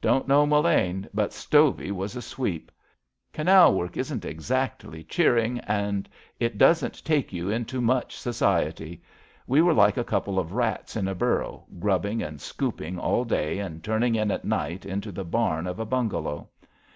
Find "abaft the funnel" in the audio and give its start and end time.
3.34-3.66